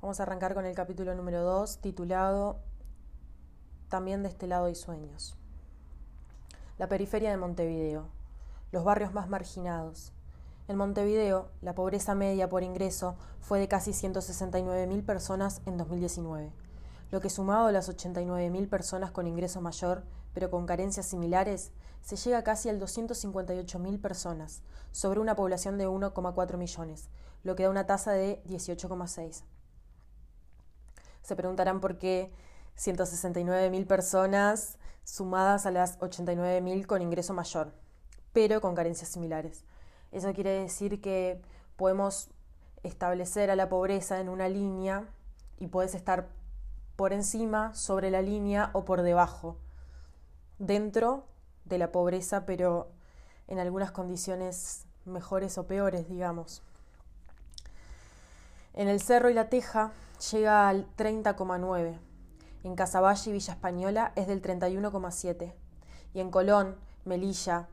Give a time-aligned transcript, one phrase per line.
[0.00, 2.60] Vamos a arrancar con el capítulo número 2, titulado
[3.88, 5.36] También de este lado hay sueños.
[6.78, 8.06] La periferia de Montevideo,
[8.70, 10.12] los barrios más marginados.
[10.68, 16.52] En Montevideo, la pobreza media por ingreso fue de casi 169.000 personas en 2019,
[17.10, 21.72] lo que sumado a las 89.000 personas con ingreso mayor, pero con carencias similares,
[22.06, 27.08] se llega casi al 258.000 personas, sobre una población de 1,4 millones,
[27.42, 29.42] lo que da una tasa de 18,6.
[31.22, 32.32] Se preguntarán por qué
[32.78, 37.72] 169.000 personas sumadas a las 89.000 con ingreso mayor,
[38.32, 39.64] pero con carencias similares.
[40.12, 41.42] Eso quiere decir que
[41.74, 42.28] podemos
[42.84, 45.08] establecer a la pobreza en una línea
[45.58, 46.28] y puedes estar
[46.94, 49.58] por encima, sobre la línea o por debajo,
[50.60, 51.26] dentro
[51.66, 52.88] de la pobreza, pero
[53.48, 56.62] en algunas condiciones mejores o peores, digamos.
[58.74, 59.92] En el Cerro y la Teja
[60.32, 61.98] llega al 30,9.
[62.64, 65.54] En Casaballe y Villa Española es del 31,7.
[66.14, 67.68] Y en Colón, Melilla,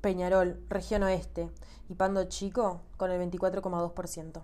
[0.00, 1.50] Peñarol, Región Oeste
[1.88, 4.42] y Pando Chico con el 24,2%.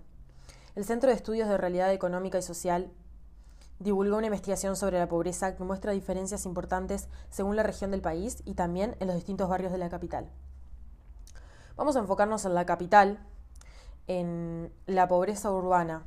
[0.75, 2.91] El Centro de Estudios de Realidad Económica y Social
[3.79, 8.41] divulgó una investigación sobre la pobreza que muestra diferencias importantes según la región del país
[8.45, 10.29] y también en los distintos barrios de la capital.
[11.75, 13.19] Vamos a enfocarnos en la capital,
[14.07, 16.03] en la pobreza urbana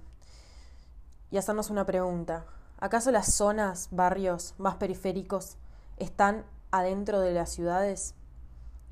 [1.31, 2.45] y hacernos una pregunta.
[2.79, 5.57] ¿Acaso las zonas, barrios más periféricos
[5.97, 8.15] están adentro de las ciudades?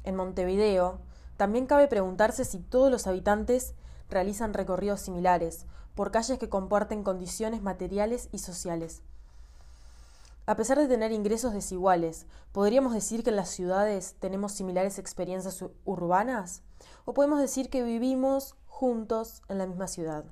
[0.04, 1.00] En Montevideo,
[1.36, 3.74] también cabe preguntarse si todos los habitantes
[4.08, 9.02] realizan recorridos similares por calles que comparten condiciones materiales y sociales.
[10.46, 15.62] A pesar de tener ingresos desiguales, ¿podríamos decir que en las ciudades tenemos similares experiencias
[15.84, 16.62] urbanas?
[17.04, 20.24] ¿O podemos decir que vivimos juntos en la misma ciudad?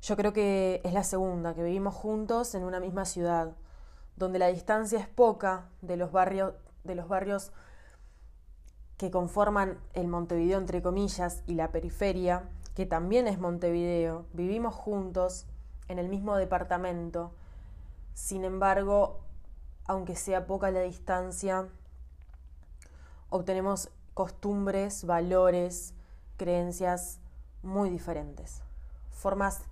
[0.00, 3.52] Yo creo que es la segunda, que vivimos juntos en una misma ciudad,
[4.16, 7.52] donde la distancia es poca de los barrios, de los barrios
[9.02, 15.44] que conforman el Montevideo, entre comillas, y la periferia, que también es Montevideo, vivimos juntos
[15.88, 17.32] en el mismo departamento,
[18.14, 19.18] sin embargo,
[19.86, 21.66] aunque sea poca la distancia,
[23.28, 25.94] obtenemos costumbres, valores,
[26.36, 27.18] creencias
[27.64, 28.62] muy diferentes,
[29.10, 29.62] formas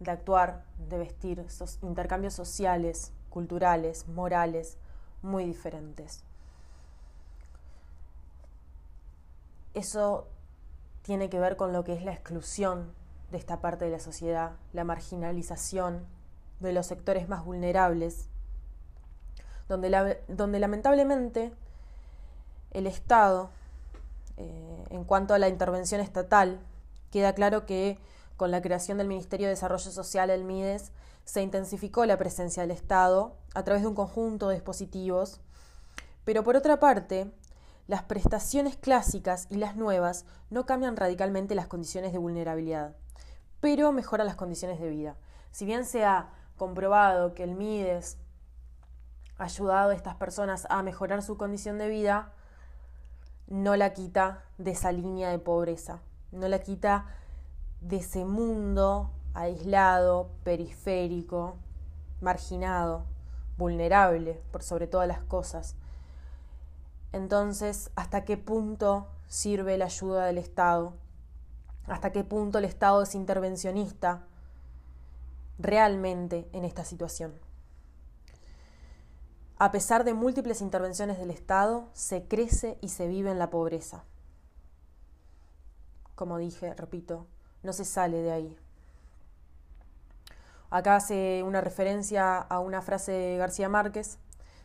[0.00, 1.46] de actuar, de vestir,
[1.82, 4.76] intercambios sociales, culturales, morales,
[5.22, 6.24] muy diferentes.
[9.74, 10.28] Eso
[11.02, 12.92] tiene que ver con lo que es la exclusión
[13.30, 16.06] de esta parte de la sociedad, la marginalización
[16.60, 18.28] de los sectores más vulnerables,
[19.68, 21.52] donde, donde lamentablemente
[22.70, 23.50] el Estado,
[24.36, 26.60] eh, en cuanto a la intervención estatal,
[27.10, 27.98] queda claro que
[28.36, 30.92] con la creación del Ministerio de Desarrollo Social, el MIDES,
[31.24, 35.40] se intensificó la presencia del Estado a través de un conjunto de dispositivos,
[36.24, 37.30] pero por otra parte,
[37.86, 42.96] las prestaciones clásicas y las nuevas no cambian radicalmente las condiciones de vulnerabilidad,
[43.60, 45.16] pero mejoran las condiciones de vida.
[45.50, 48.18] Si bien se ha comprobado que el MIDES
[49.38, 52.32] ha ayudado a estas personas a mejorar su condición de vida,
[53.48, 56.00] no la quita de esa línea de pobreza,
[56.30, 57.06] no la quita
[57.80, 61.56] de ese mundo aislado, periférico,
[62.20, 63.04] marginado,
[63.58, 65.74] vulnerable por sobre todas las cosas.
[67.12, 70.94] Entonces, ¿hasta qué punto sirve la ayuda del Estado?
[71.86, 74.26] ¿Hasta qué punto el Estado es intervencionista
[75.58, 77.34] realmente en esta situación?
[79.58, 84.04] A pesar de múltiples intervenciones del Estado, se crece y se vive en la pobreza.
[86.14, 87.26] Como dije, repito,
[87.62, 88.58] no se sale de ahí.
[90.70, 94.18] Acá hace una referencia a una frase de García Márquez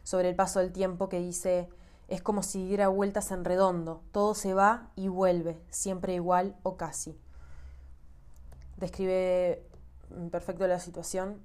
[0.03, 1.69] sobre el paso del tiempo que dice,
[2.07, 6.77] es como si diera vueltas en redondo, todo se va y vuelve, siempre igual o
[6.77, 7.19] casi.
[8.77, 9.67] Describe
[10.31, 11.41] perfecto la situación.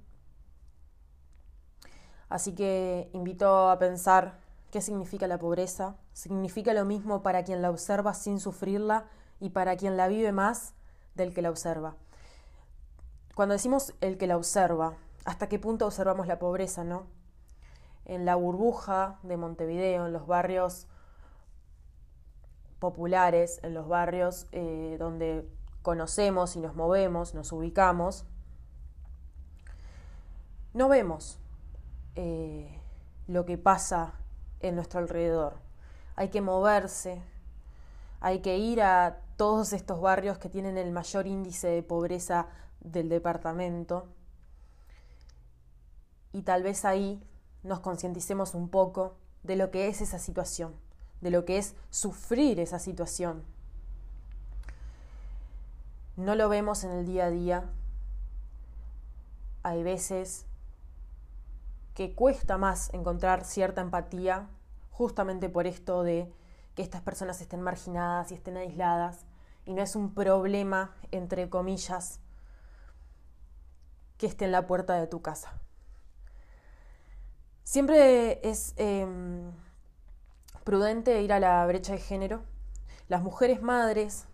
[2.29, 4.39] Así que invito a pensar
[4.71, 5.97] qué significa la pobreza.
[6.13, 9.07] Significa lo mismo para quien la observa sin sufrirla
[9.41, 10.75] y para quien la vive más
[11.15, 11.97] del que la observa.
[13.35, 14.95] Cuando decimos el que la observa,
[15.25, 17.07] ¿hasta qué punto observamos la pobreza, no?
[18.05, 20.87] En la burbuja de Montevideo, en los barrios
[22.79, 25.49] populares, en los barrios eh, donde
[25.83, 28.25] conocemos y nos movemos, nos ubicamos,
[30.75, 31.39] no vemos
[32.15, 32.81] eh,
[33.29, 34.15] lo que pasa
[34.61, 35.55] en nuestro alrededor.
[36.17, 37.23] Hay que moverse,
[38.21, 42.47] Hay que ir a todos estos barrios que tienen el mayor índice de pobreza
[42.81, 44.07] del departamento
[46.33, 47.21] y tal vez ahí
[47.63, 50.75] nos concienticemos un poco de lo que es esa situación,
[51.21, 53.43] de lo que es sufrir esa situación.
[56.17, 57.71] No lo vemos en el día a día.
[59.63, 60.47] Hay veces
[61.95, 64.49] que cuesta más encontrar cierta empatía
[64.91, 66.33] justamente por esto de
[66.75, 69.27] que estas personas estén marginadas y estén aisladas
[69.65, 72.21] y no es un problema, entre comillas,
[74.19, 75.53] que esté en la puerta de tu casa.
[77.65, 79.53] Siempre es em,
[80.65, 82.43] prudente ir a la brecha de género.
[83.09, 84.27] Las mujeres madres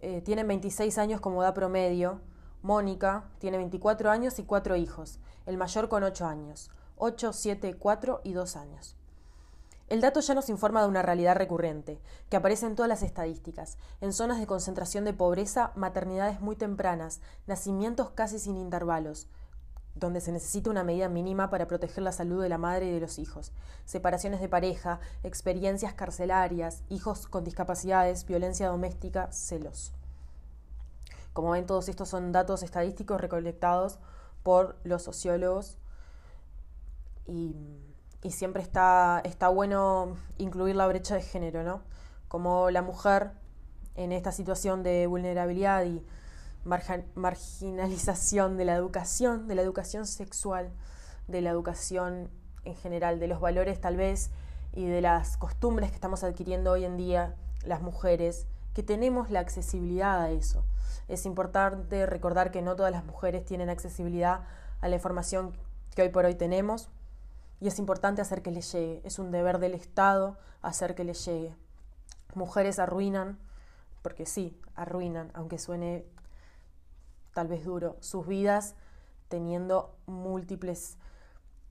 [0.00, 2.20] eh, tienen 26 años como edad promedio.
[2.60, 6.70] Mónica tiene 24 años y 4 hijos, el mayor con 8 años.
[6.96, 8.96] 8, 7, 4 y 2 años.
[9.88, 12.00] El dato ya nos informa de una realidad recurrente,
[12.30, 17.20] que aparece en todas las estadísticas, en zonas de concentración de pobreza, maternidades muy tempranas,
[17.46, 19.28] nacimientos casi sin intervalos,
[19.94, 23.00] donde se necesita una medida mínima para proteger la salud de la madre y de
[23.00, 23.52] los hijos,
[23.84, 29.92] separaciones de pareja, experiencias carcelarias, hijos con discapacidades, violencia doméstica, celos.
[31.32, 33.98] Como ven, todos estos son datos estadísticos recolectados
[34.42, 35.78] por los sociólogos
[37.26, 37.54] y,
[38.30, 41.82] siempre está, está bueno incluir la brecha de género, ¿no?
[42.28, 43.32] Como la mujer
[43.94, 46.04] en esta situación de vulnerabilidad y
[46.64, 50.70] marginalización de la educación, de la educación sexual,
[51.28, 52.30] de la educación
[52.64, 54.30] en general, de los valores tal vez
[54.72, 59.40] y de las costumbres que estamos adquiriendo hoy en día las mujeres, que tenemos la
[59.40, 60.64] accesibilidad a eso.
[61.08, 64.44] Es importante recordar que no todas las mujeres tienen accesibilidad
[64.80, 65.56] a la información
[65.94, 66.88] que hoy por hoy tenemos
[67.60, 69.00] y es importante hacer que les llegue.
[69.04, 71.54] Es un deber del Estado hacer que les llegue.
[72.34, 73.38] Mujeres arruinan,
[74.00, 76.06] porque sí, arruinan, aunque suene
[77.32, 78.74] tal vez duro, sus vidas
[79.28, 80.98] teniendo múltiples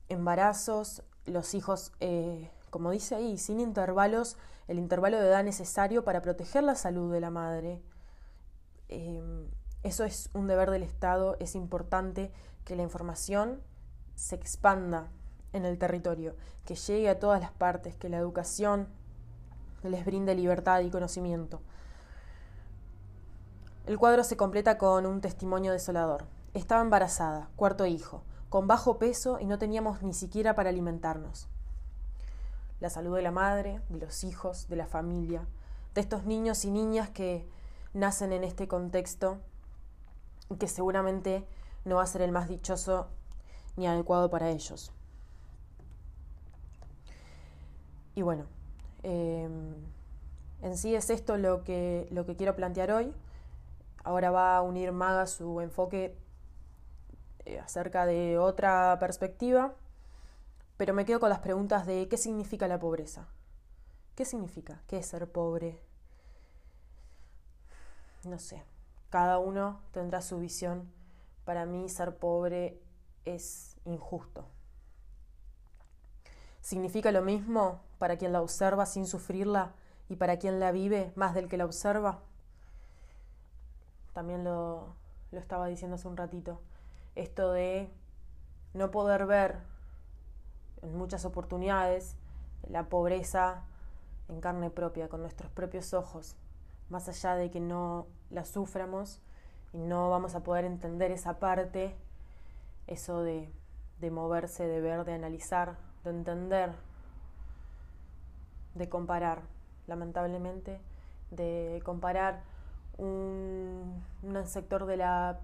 [0.10, 4.38] embarazos, los hijos, eh, como dice ahí, sin intervalos,
[4.68, 7.82] el intervalo de edad necesario para proteger la salud de la madre.
[8.90, 9.48] Em,
[9.84, 12.32] eso es un deber del Estado, es importante
[12.66, 13.62] que la información
[14.16, 15.12] se expanda
[15.54, 16.36] en el territorio,
[16.66, 18.88] que llegue a todas las partes, que la educación
[19.84, 21.62] les brinde libertad y conocimiento.
[23.88, 26.26] El cuadro se completa con un testimonio desolador.
[26.54, 31.48] Estaba embarazada, cuarto hijo, con bajo peso y no teníamos ni siquiera para alimentarnos.
[32.80, 35.48] La salud de la madre, de los hijos, de la familia,
[35.96, 37.48] de estos niños y niñas que
[37.94, 39.40] nacen en este contexto
[40.60, 41.48] que seguramente
[41.86, 43.08] no va a ser el más dichoso
[43.78, 44.92] ni adecuado para ellos.
[48.16, 48.46] Y bueno,
[49.04, 49.74] em,
[50.62, 53.14] en sí es esto lo que, lo que quiero plantear hoy.
[54.04, 56.18] Ahora va a unir Maga su enfoque
[57.46, 59.74] eh, acerca de otra perspectiva,
[60.78, 63.28] pero me quedo con las preguntas de qué significa la pobreza.
[64.16, 64.82] ¿Qué significa?
[64.88, 65.82] ¿Qué es ser pobre?
[68.24, 68.64] No sé,
[69.10, 70.92] cada uno tendrá su visión.
[71.46, 72.80] Para mí ser pobre
[73.26, 74.46] es injusto.
[76.62, 79.74] ¿Significa lo mismo para quien la observa sin sufrirla
[80.10, 82.20] y para quien la vive más del que la observa?
[84.14, 84.96] También lo,
[85.32, 86.60] estaba diciendo hace un ratito,
[87.16, 87.90] esto de
[88.74, 89.60] no poder ver
[90.82, 92.16] en muchas oportunidades
[92.68, 93.64] la pobreza
[94.30, 96.36] en carne propia, con nuestros propios ojos,
[96.90, 99.22] más allá de que no la suframos
[99.74, 101.96] y no vamos a poder entender esa parte,
[102.88, 103.52] eso de,
[104.00, 106.72] de moverse, de ver, de analizar, de entender,
[108.76, 109.42] de comparar,
[109.88, 110.80] lamentablemente,
[111.30, 112.44] de comparar
[114.48, 115.40] sector de la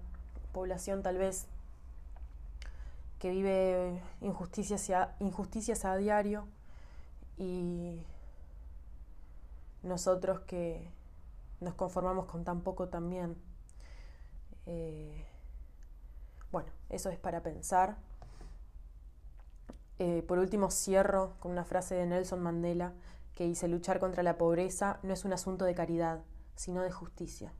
[0.52, 1.46] población tal vez
[3.18, 6.46] que vive injusticias a, injusticias a diario
[7.36, 8.00] y
[9.82, 10.90] nosotros que
[11.60, 13.36] nos conformamos con tan poco también.
[14.66, 15.24] Eh,
[16.52, 17.96] bueno, eso es para pensar.
[19.98, 22.92] Eh, por último, cierro con una frase de Nelson Mandela
[23.34, 26.22] que dice, luchar contra la pobreza no es un asunto de caridad,
[26.54, 27.52] sino de justicia.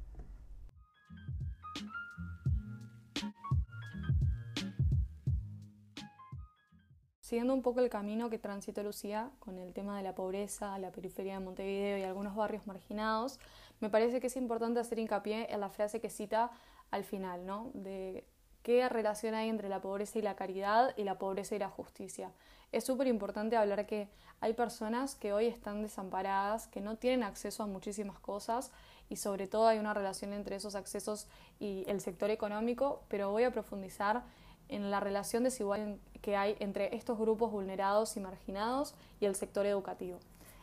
[7.29, 10.93] Siguiendo un poco el camino que transita Lucía con el tema de la pobreza, la
[10.93, 13.39] periferia de Montevideo y algunos barrios marginados,
[13.81, 16.51] me parece que es importante hacer hincapié en la frase que cita
[16.91, 17.71] al final, ¿no?
[17.75, 18.25] De
[18.63, 22.33] qué relación hay entre la pobreza y la caridad y la pobreza y la justicia.
[22.73, 24.09] Es súper importante hablar que
[24.41, 28.73] hay personas que hoy están desamparadas, que no tienen acceso a muchísimas cosas
[29.11, 31.27] y sobre todo hay una relación entre esos accesos
[31.61, 34.25] y el sector económico, pero voy a profundizar
[34.69, 39.67] en la relación desigual que hay entre estos grupos vulnerados y marginados y el sector
[39.67, 40.19] educativo.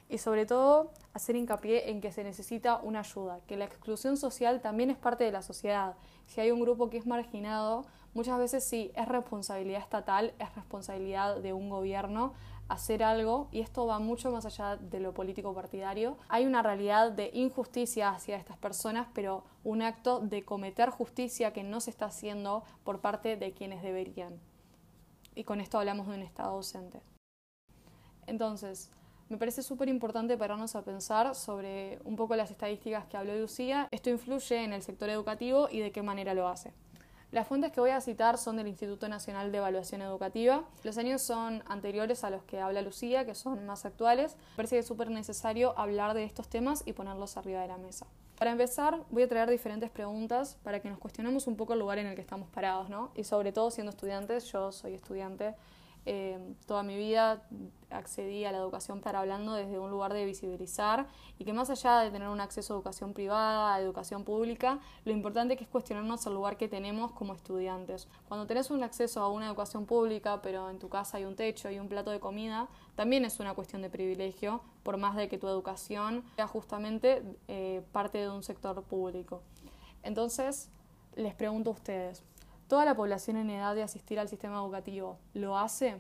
[0.07, 4.62] Y sobre todo hacer hincapié en que se necesita una ayuda, que la exclusión social
[4.62, 5.95] también es parte de la sociedad.
[6.27, 11.38] Si hay un grupo que es marginado, muchas veces sí, es responsabilidad estatal, es responsabilidad
[11.38, 12.33] de un gobierno
[12.67, 16.17] hacer algo, y esto va mucho más allá de lo político partidario.
[16.29, 21.63] Hay una realidad de injusticia hacia estas personas, pero un acto de cometer justicia que
[21.63, 24.39] no se está haciendo por parte de quienes deberían.
[25.36, 27.01] Y con esto hablamos de un Estado ausente.
[28.25, 28.89] Entonces,
[29.30, 33.88] me parece súper importante pararnos a pensar sobre un poco las estadísticas que habló Lucía.
[33.92, 36.74] Esto influye en el sector educativo y de qué manera lo hace.
[37.32, 40.63] Las fuentes que voy a citar son del Instituto Nacional de Evaluación Educativa.
[40.84, 44.38] Los años son anteriores a los que habla Lucía, que son más actuales.
[44.51, 47.77] Me parece que es súper necesario hablar de estos temas y ponerlos arriba de la
[47.77, 48.06] mesa.
[48.38, 52.00] Para empezar, voy a traer diferentes preguntas para que nos cuestionemos un poco el lugar
[52.00, 53.12] en el que estamos parados, ¿no?
[53.15, 55.56] Y sobre todo siendo estudiantes, yo soy estudiante
[56.05, 57.41] eh, toda mi vida
[57.89, 61.07] accedí a la educación para hablando desde un lugar de visibilizar
[61.39, 65.12] y que más allá de tener un acceso a educación privada, a educación pública, lo
[65.12, 68.07] importante que es cuestionarnos el lugar que tenemos como estudiantes.
[68.27, 71.71] Cuando tenés un acceso a una educación pública, pero en tu casa hay un techo
[71.71, 75.38] y un plato de comida, también es una cuestión de privilegio, por más de que
[75.38, 79.41] tu educación sea justamente eh, parte de un sector público.
[80.03, 80.69] Entonces,
[81.15, 82.24] les pregunto a ustedes,
[82.67, 85.98] ¿Toda la población en edad de asistir al sistema educativo lo hace?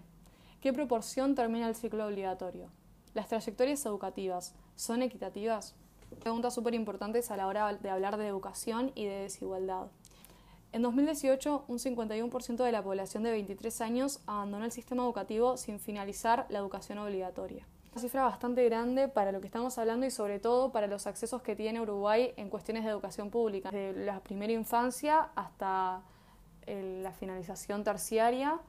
[0.61, 2.71] ¿Qué proporción termina el ciclo obligatorio?
[3.13, 5.75] ¿Las trayectorias educativas son equitativas?
[6.19, 9.91] Preguntas súper importantes a la hora de hablar de educación y de desigualdad.
[10.71, 15.79] En 2018, un 51% de la población de 23 años abandonó el sistema educativo sin
[15.79, 17.67] finalizar la educación obligatoria.
[17.91, 21.43] Una cifra bastante grande para lo que estamos hablando y sobre todo para los accesos
[21.43, 26.01] que tiene Uruguay en cuestiones de educación pública, desde la primera infancia hasta
[26.67, 28.59] la finalización terciaria,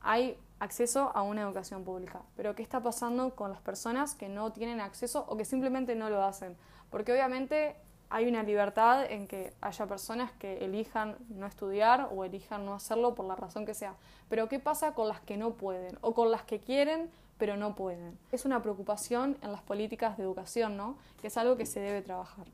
[0.00, 2.22] hay acceso a una educación pública.
[2.36, 6.10] Pero ¿qué está pasando con las personas que no tienen acceso o que simplemente no
[6.10, 6.56] lo hacen?
[6.90, 7.76] Porque obviamente
[8.08, 13.14] hay una libertad en que haya personas que elijan no estudiar o elijan no hacerlo
[13.14, 13.94] por la razón que sea.
[14.28, 17.74] Pero ¿qué pasa con las que no pueden o con las que quieren pero no
[17.74, 18.16] pueden?
[18.32, 20.96] Es una preocupación en las políticas de educación, ¿no?
[21.20, 22.46] Que es algo que se debe trabajar.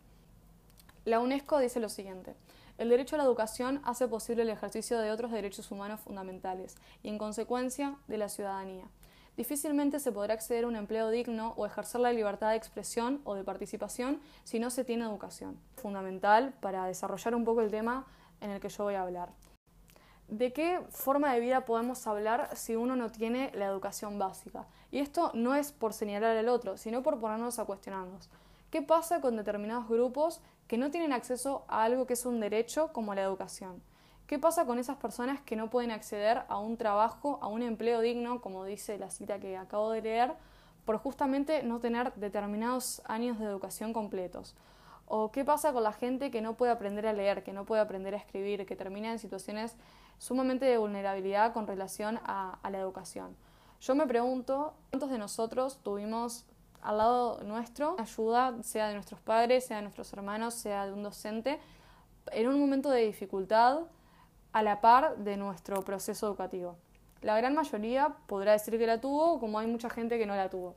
[1.05, 2.35] La UNESCO dice lo siguiente.
[2.83, 6.75] El derecho a la educación hace posible el ejercicio de otros derechos humanos fundamentales
[7.05, 8.87] y, en consecuencia, de la ciudadanía.
[9.37, 13.37] Difícilmente se podrá acceder a un empleo digno o ejercer la libertad de expresión o
[13.37, 15.61] de participación si no se tiene educación.
[15.77, 18.05] Fundamental para desarrollar un poco el tema
[18.41, 19.29] en el que yo voy a hablar.
[20.27, 24.67] ¿De qué forma de vida podemos hablar si uno no tiene la educación básica?
[24.91, 28.29] Y esto no es por señalar al otro, sino por ponernos a cuestionarnos.
[28.73, 32.91] ¿Qué pasa con determinados grupos que no tienen acceso a algo que es un derecho
[32.95, 33.83] como la educación?
[34.27, 38.01] ¿Qué pasa con esas personas que no pueden acceder a un trabajo, a un empleo
[38.01, 40.33] digno, como dice la cita que acabo de leer,
[40.87, 44.55] por justamente no tener determinados años de educación completos?
[45.05, 47.83] ¿O qué pasa con la gente que no puede aprender a leer, que no puede
[47.83, 49.77] aprender a escribir, que termina en situaciones
[50.17, 53.37] sumamente de vulnerabilidad con relación a, la educación?
[53.83, 56.47] Yo me pregunto, ¿cuántos de nosotros tuvimos
[56.83, 61.03] al lado nuestro, ayuda, sea de nuestros padres, sea de nuestros hermanos, sea de un
[61.03, 61.61] docente,
[62.33, 63.81] en un momento de dificultad
[64.53, 66.77] a la par de nuestro proceso educativo.
[67.21, 70.51] La gran mayoría podrá decir que la tuvo, como hay mucha gente que no la
[70.51, 70.77] tuvo.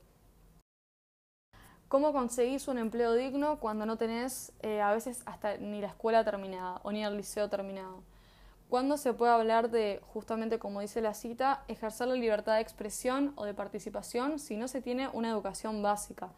[1.88, 6.24] ¿Cómo conseguís un empleo digno cuando no tenés eh, a veces hasta ni la escuela
[6.24, 8.02] terminada o ni el liceo terminado?
[8.68, 13.32] ¿Cuándo se puede hablar de, justamente como dice la cita, ejercer la libertad de expresión
[13.36, 16.32] o de participación si no se tiene una educación básica?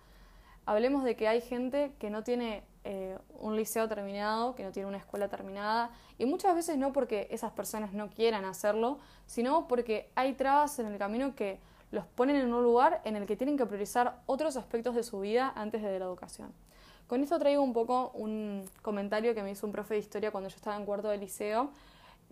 [0.67, 4.87] Hablemos de que hay gente que no tiene eh, un liceo terminado, que no tiene
[4.87, 10.11] una escuela terminada, y muchas veces no porque esas personas no quieran hacerlo, sino porque
[10.15, 11.59] hay trabas en el camino que
[11.91, 15.21] los ponen en un lugar en el que tienen que priorizar otros aspectos de su
[15.21, 16.53] vida antes de la educación.
[17.07, 20.51] Con esto traigo un poco un comentario que me hizo un profe de historia cuando
[20.51, 21.71] yo estaba en cuarto de liceo,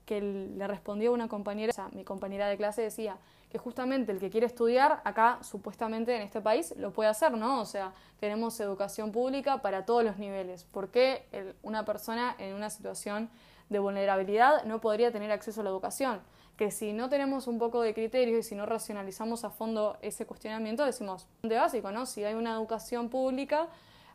[0.07, 3.19] que le respondió una compañera, o sea, mi compañera de clase decía
[3.51, 7.61] que justamente el que quiere estudiar acá, supuestamente en este país, lo puede hacer, ¿no?
[7.61, 10.65] O sea, tenemos educación pública para todos los niveles.
[10.65, 13.29] ¿Por qué una persona en una situación
[13.69, 16.21] de vulnerabilidad no podría tener acceso a la educación?
[16.57, 20.25] Que si no tenemos un poco de criterio y si no racionalizamos a fondo ese
[20.25, 22.07] cuestionamiento, decimos, de básico, ¿no?
[22.07, 23.69] Si hay una educación pública,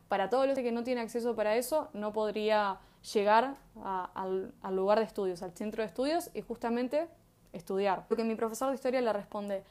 [0.08, 2.80] para todos los que no tienen acceso para eso, no podría
[3.14, 7.08] llegar al, lugar de estudios, al centro de estudios y justamente
[7.52, 8.06] estudiar.
[8.08, 9.64] Porque mi profesor de historia le responde,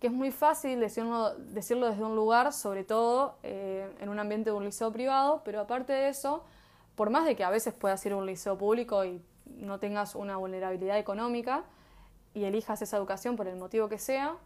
[0.00, 4.50] que es muy fácil decirlo, decirlo desde un lugar, sobre todo eh, en un ambiente
[4.50, 6.44] de un liceo privado, pero aparte de eso,
[6.94, 10.14] por más de que a veces puedas ir a un liceo público y no tengas
[10.14, 11.64] una vulnerabilidad económica
[12.34, 14.36] y elijas esa educación por el motivo que sea,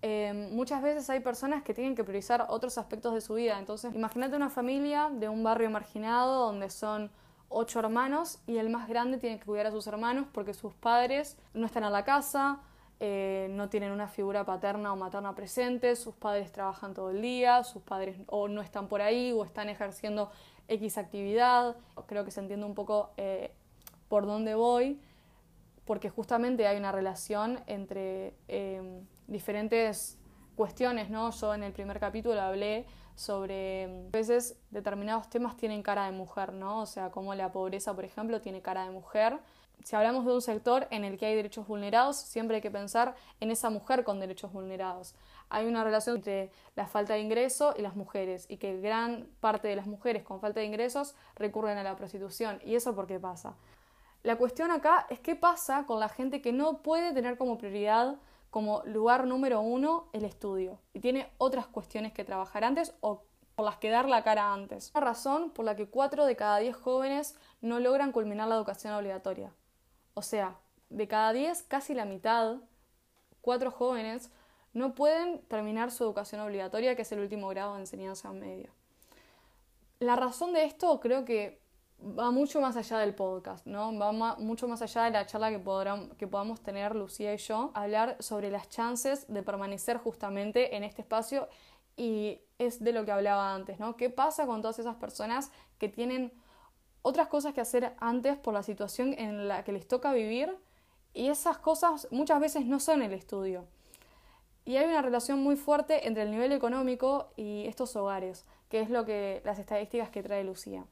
[0.00, 3.58] eh, muchas veces hay personas que tienen que priorizar otros aspectos de su vida.
[3.58, 7.10] Entonces, imagínate una familia de un barrio marginado donde son
[7.48, 11.36] ocho hermanos y el más grande tiene que cuidar a sus hermanos porque sus padres
[11.54, 12.60] no están en la casa,
[13.00, 17.62] eh, no tienen una figura paterna o materna presente, sus padres trabajan todo el día,
[17.64, 20.30] sus padres o no están por ahí o están ejerciendo
[20.66, 21.76] X actividad.
[22.06, 23.52] Creo que se entiende un poco eh,
[24.08, 25.00] por dónde voy,
[25.84, 30.17] porque justamente hay una relación entre em, diferentes
[30.58, 31.30] cuestiones, ¿no?
[31.30, 32.84] Yo en el primer capítulo hablé
[33.14, 36.82] sobre em, a veces determinados temas tienen cara de mujer, ¿no?
[36.82, 39.38] O sea, como la pobreza, por ejemplo, tiene cara de mujer
[39.84, 43.14] si hablamos de un sector en el que hay derechos vulnerados, siempre hay que pensar
[43.40, 45.14] en esa mujer con derechos vulnerados.
[45.50, 49.68] Hay una relación entre la falta de ingreso y las mujeres y que gran parte
[49.68, 52.60] de las mujeres con falta de ingresos recurren a la prostitución.
[52.64, 53.54] ¿Y eso por qué pasa?
[54.24, 58.16] La cuestión acá es qué pasa con la gente que no puede tener como prioridad,
[58.50, 63.22] como lugar número uno, el estudio y tiene otras cuestiones que trabajar antes o
[63.54, 64.92] por las que dar la cara antes.
[64.94, 68.94] Una razón por la que cuatro de cada diez jóvenes no logran culminar la educación
[68.94, 69.52] obligatoria.
[70.14, 70.56] O sea,
[70.90, 72.56] de cada 10, casi la mitad,
[73.40, 74.30] cuatro jóvenes,
[74.72, 78.70] no pueden terminar su educación obligatoria, que es el último grado de enseñanza media.
[79.98, 81.60] La razón de esto creo que
[82.00, 83.96] va mucho más allá del podcast, ¿no?
[83.98, 85.62] Va mucho más allá de la charla que,
[86.16, 91.02] que podamos tener Lucía y yo, hablar sobre las chances de permanecer justamente en este
[91.02, 91.48] espacio
[91.96, 93.96] y es de lo que hablaba antes, ¿no?
[93.96, 96.32] ¿Qué pasa con todas esas personas que tienen
[97.02, 100.56] otras cosas que hacer antes por la situación en la que les toca vivir
[101.14, 103.66] y esas cosas muchas veces no son el estudio.
[104.64, 108.90] Y hay una relación muy fuerte entre el nivel económico y estos hogares, que es
[108.90, 110.84] lo que las estadísticas que trae Lucía.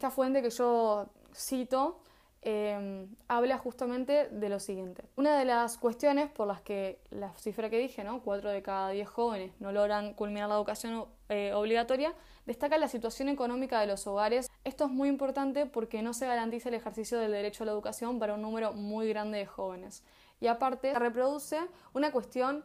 [0.00, 2.00] Esta fuente que yo cito
[2.42, 5.04] Em, habla justamente de lo siguiente.
[5.16, 8.22] Una de las cuestiones por las que la cifra que dije, ¿no?
[8.22, 12.14] 4 de cada 10 jóvenes no logran culminar la educación eh, obligatoria,
[12.46, 14.50] destaca la situación económica de los hogares.
[14.64, 18.18] Esto es muy importante porque no se garantiza el ejercicio del derecho a la educación
[18.18, 20.02] para un número muy grande de jóvenes.
[20.40, 21.58] Y aparte, reproduce
[21.92, 22.64] una cuestión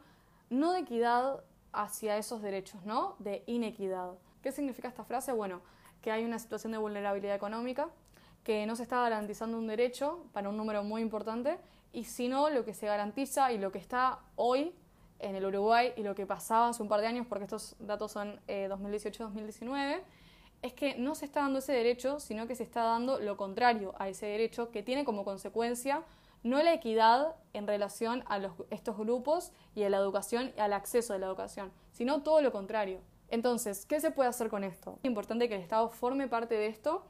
[0.49, 1.43] no de equidad
[1.73, 3.17] hacia esos derechos, ¿no?
[3.19, 4.13] De inequidad.
[4.41, 5.33] ¿Qué significa esta frase?
[5.33, 5.61] Bueno,
[6.05, 7.89] que hay una situación de vulnerabilidad económica,
[8.43, 11.57] que no se está garantizando un derecho para un número muy importante,
[11.93, 14.71] y sino lo que se garantiza y lo que está hoy
[15.17, 18.11] en el Uruguay y lo que pasaba hace un par de años, porque estos datos
[18.11, 20.03] son 2018-2019, eh,
[20.61, 23.95] es que no se está dando ese derecho, sino que se está dando lo contrario
[23.97, 26.03] a ese derecho, que tiene como consecuencia
[26.43, 28.39] no la equidad en relación a
[28.69, 32.51] estos grupos y a la educación y al acceso a la educación, sino todo lo
[32.51, 32.99] contrario.
[33.29, 34.97] Entonces, ¿qué se puede hacer con esto?
[34.99, 37.05] Es importante que el Estado forme parte de esto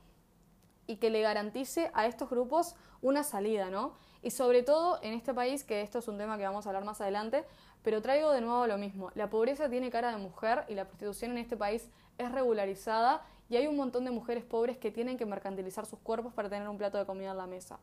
[0.87, 3.93] y que le garantice a estos grupos una salida, ¿no?
[4.21, 6.83] Y sobre todo en este país, que esto es un tema que vamos a hablar
[6.83, 7.43] más adelante,
[7.83, 9.11] pero traigo de nuevo lo mismo.
[9.13, 13.57] La pobreza tiene cara de mujer y la prostitución en este país es regularizada y
[13.57, 16.77] hay un montón de mujeres pobres que tienen que mercantilizar sus cuerpos para tener un
[16.77, 17.79] plato de comida en la mesa.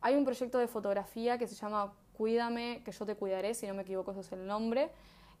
[0.00, 3.74] Hay un proyecto de fotografía que se llama Cuídame, que yo te cuidaré, si no
[3.74, 4.90] me equivoco, ese es el nombre,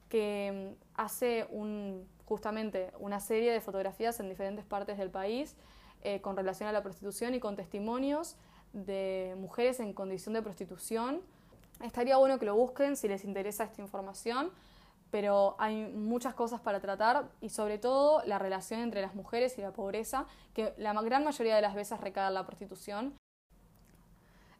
[0.08, 5.56] que mm, hace un, justamente una serie de fotografías en diferentes partes del país
[6.02, 8.36] eh, con relación a la prostitución y con testimonios
[8.72, 11.22] de mujeres en condición de prostitución.
[11.82, 14.52] Estaría bueno que lo busquen si les interesa esta información,
[15.10, 19.62] pero hay muchas cosas para tratar y sobre todo la relación entre las mujeres y
[19.62, 23.16] la pobreza, que la gran mayoría de las veces recae en la prostitución.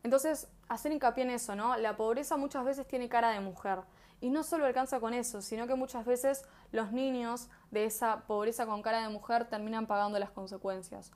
[0.03, 1.77] Entonces, hacer hincapié en eso, ¿no?
[1.77, 3.79] La pobreza muchas veces tiene cara de mujer.
[4.21, 8.67] Y no solo alcanza con eso, sino que muchas veces los niños de esa pobreza
[8.67, 11.11] con cara de mujer terminan pagando las consecuencias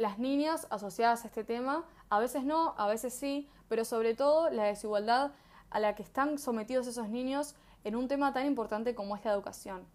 [0.00, 4.48] las niñas asociadas a este tema, a veces no, a veces sí, pero sobre todo
[4.48, 5.32] la desigualdad
[5.68, 9.32] a la que están sometidos esos niños en un tema tan importante como es la
[9.32, 9.86] educación.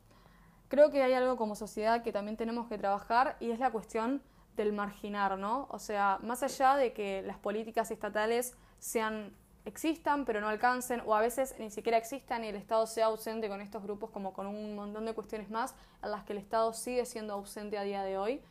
[0.67, 4.21] Creo que hay algo como sociedad que también tenemos que trabajar y es la cuestión
[4.55, 5.67] del marginar, ¿no?
[5.71, 9.35] O sea, más allá de que las políticas estatales sean
[9.65, 13.49] existan pero no alcancen o a veces ni siquiera existan y el Estado sea ausente
[13.49, 16.71] con estos grupos como con un montón de cuestiones más en las que el Estado
[16.73, 18.41] sigue siendo ausente a día de hoy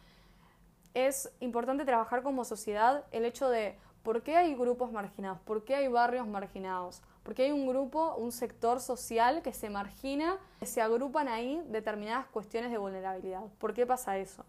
[0.94, 5.74] es importante trabajar como sociedad el hecho de por qué hay grupos marginados, por qué
[5.74, 10.66] hay barrios marginados, por qué hay un grupo, un sector social que se margina, que
[10.66, 13.42] se agrupan ahí determinadas cuestiones de vulnerabilidad.
[13.58, 14.44] ¿Por qué pasa eso?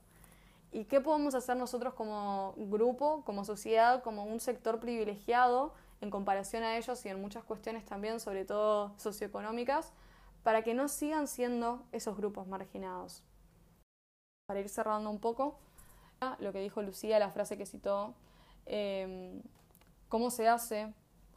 [0.71, 6.63] ¿Y qué podemos hacer nosotros como grupo, como sociedad, como un sector privilegiado en comparación
[6.63, 9.91] a ellos y en muchas cuestiones también, sobre todo socioeconómicas,
[10.43, 13.23] para que no sigan siendo esos grupos marginados?
[14.47, 15.59] Para ir cerrando un poco,
[16.39, 18.13] lo que dijo Lucía, la frase que citó,
[18.65, 19.41] em,
[20.09, 20.93] ¿cómo se hace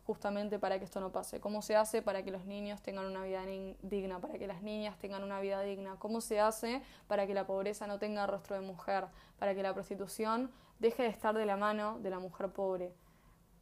[0.09, 1.41] justamente para que esto no pase?
[1.41, 3.45] ¿Cómo se hace para que los niños tengan una vida
[3.83, 5.97] digna, para que las niñas tengan una vida digna?
[5.99, 9.07] ¿Cómo se hace para que la pobreza no tenga rostro de mujer?
[9.39, 12.95] Para que la prostitución deje de estar de la mano de la mujer pobre.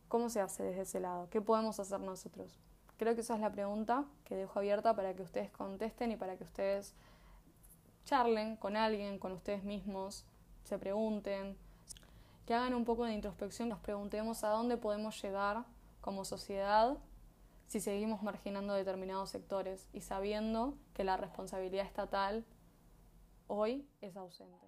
[0.09, 1.29] ¿Cómo se hace desde ese lado?
[1.31, 2.59] ¿Qué podemos hacer nosotros?
[2.97, 6.37] Creo que esa es la pregunta que dejo abierta para que ustedes contesten y para
[6.37, 6.95] que ustedes
[8.05, 10.25] charlen con alguien, con ustedes mismos,
[10.64, 11.57] se pregunten,
[12.47, 15.64] que hagan un poco de introspección, nos preguntemos a dónde podemos llegar
[16.01, 16.97] como sociedad
[17.66, 22.45] si seguimos marginando determinados sectores y sabiendo que la responsabilidad estatal
[23.49, 24.66] hoy es ausente.